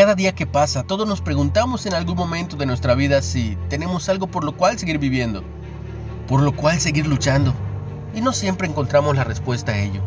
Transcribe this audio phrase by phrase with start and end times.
[0.00, 4.08] Cada día que pasa, todos nos preguntamos en algún momento de nuestra vida si tenemos
[4.08, 5.44] algo por lo cual seguir viviendo,
[6.26, 7.52] por lo cual seguir luchando,
[8.14, 10.00] y no siempre encontramos la respuesta a ello.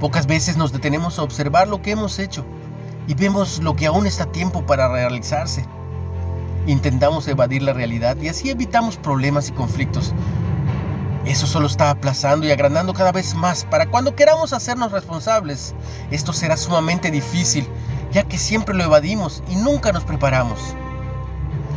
[0.00, 2.44] Pocas veces nos detenemos a observar lo que hemos hecho
[3.08, 5.64] y vemos lo que aún está a tiempo para realizarse.
[6.66, 10.12] Intentamos evadir la realidad y así evitamos problemas y conflictos.
[11.24, 15.74] Eso solo está aplazando y agrandando cada vez más para cuando queramos hacernos responsables.
[16.10, 17.66] Esto será sumamente difícil
[18.14, 20.60] ya que siempre lo evadimos y nunca nos preparamos.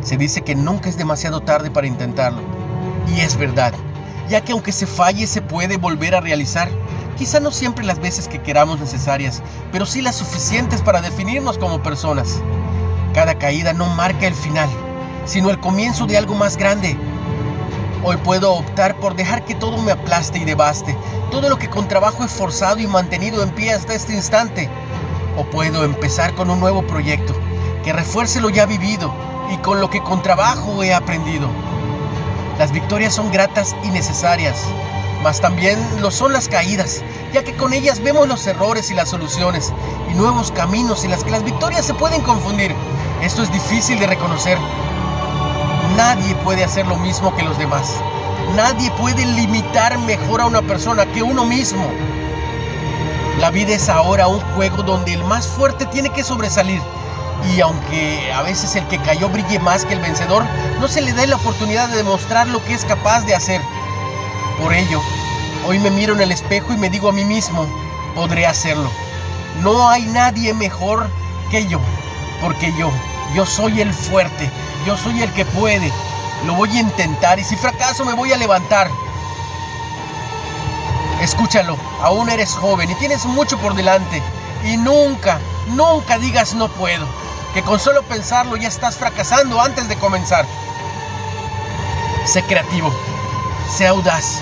[0.00, 2.40] Se dice que nunca es demasiado tarde para intentarlo.
[3.12, 3.74] Y es verdad,
[4.28, 6.70] ya que aunque se falle se puede volver a realizar.
[7.18, 11.82] Quizá no siempre las veces que queramos necesarias, pero sí las suficientes para definirnos como
[11.82, 12.40] personas.
[13.12, 14.70] Cada caída no marca el final,
[15.26, 16.96] sino el comienzo de algo más grande.
[18.04, 20.96] Hoy puedo optar por dejar que todo me aplaste y devaste,
[21.30, 24.70] todo lo que con trabajo he forzado y mantenido en pie hasta este instante.
[25.44, 27.34] Puedo empezar con un nuevo proyecto
[27.82, 29.12] que refuerce lo ya vivido
[29.52, 31.48] y con lo que con trabajo he aprendido.
[32.58, 34.64] Las victorias son gratas y necesarias,
[35.22, 37.02] mas también lo son las caídas,
[37.32, 39.72] ya que con ellas vemos los errores y las soluciones
[40.10, 42.74] y nuevos caminos en las que las victorias se pueden confundir.
[43.22, 44.58] Esto es difícil de reconocer.
[45.96, 47.94] Nadie puede hacer lo mismo que los demás.
[48.54, 51.90] Nadie puede limitar mejor a una persona que uno mismo.
[53.40, 56.82] La vida es ahora un juego donde el más fuerte tiene que sobresalir.
[57.50, 60.44] Y aunque a veces el que cayó brille más que el vencedor,
[60.78, 63.62] no se le da la oportunidad de demostrar lo que es capaz de hacer.
[64.60, 65.00] Por ello,
[65.66, 67.66] hoy me miro en el espejo y me digo a mí mismo,
[68.14, 68.90] podré hacerlo.
[69.62, 71.08] No hay nadie mejor
[71.50, 71.80] que yo,
[72.42, 72.90] porque yo,
[73.34, 74.50] yo soy el fuerte,
[74.86, 75.90] yo soy el que puede.
[76.44, 78.90] Lo voy a intentar y si fracaso me voy a levantar.
[81.20, 84.22] Escúchalo, aún eres joven y tienes mucho por delante.
[84.64, 87.06] Y nunca, nunca digas no puedo,
[87.54, 90.46] que con solo pensarlo ya estás fracasando antes de comenzar.
[92.24, 92.92] Sé creativo,
[93.70, 94.40] sé audaz,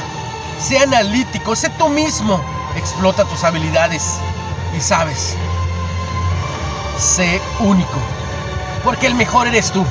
[0.61, 2.41] sé analítico, sé tú mismo,
[2.77, 4.15] explota tus habilidades
[4.77, 5.35] y sabes,
[6.99, 7.99] sé único,
[8.85, 9.85] porque el mejor eres tú.